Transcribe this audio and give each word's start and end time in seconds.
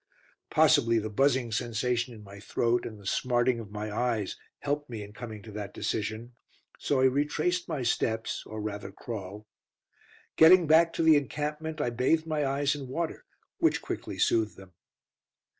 Possibly 0.49 0.97
the 0.97 1.11
buzzing 1.11 1.51
sensation 1.51 2.11
in 2.11 2.23
my 2.23 2.39
throat, 2.39 2.87
and 2.87 2.99
the 2.99 3.05
smarting 3.05 3.59
of 3.59 3.69
my 3.69 3.95
eyes, 3.95 4.35
helped 4.57 4.89
me 4.89 5.03
in 5.03 5.13
coming 5.13 5.43
to 5.43 5.51
that 5.51 5.75
decision, 5.75 6.33
so 6.79 6.99
I 7.01 7.03
retraced 7.03 7.67
my 7.69 7.83
steps, 7.83 8.41
or 8.47 8.59
rather 8.63 8.91
crawl. 8.91 9.45
Getting 10.37 10.65
back 10.65 10.91
to 10.93 11.03
the 11.03 11.17
encampment, 11.17 11.79
I 11.79 11.91
bathed 11.91 12.25
my 12.25 12.43
eyes 12.43 12.73
in 12.73 12.87
water, 12.87 13.25
which 13.59 13.83
quickly 13.83 14.17
soothed 14.17 14.57
them. 14.57 14.71